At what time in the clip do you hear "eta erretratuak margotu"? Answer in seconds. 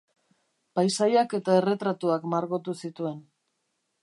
1.39-2.79